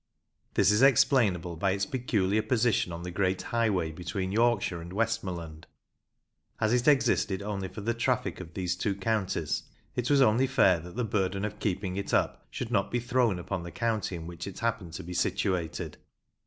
[0.55, 5.67] This is explainable by its peculiar position on the great highway between Yorkshire and Westmorland.
[6.59, 9.61] As it existed only for the traffic of these two counties,
[9.95, 13.39] it was only fair that the burden of keeping it up should not be thrown
[13.51, 15.97] on the county in which it happened to be situated.